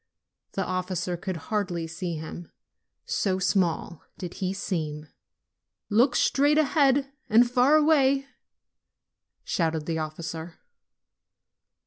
[0.53, 2.51] The officer could hardly see him,
[3.05, 5.05] so small did he seem.
[5.91, 8.25] "Look straight ahead and far away!"
[9.43, 10.55] shouted the officer.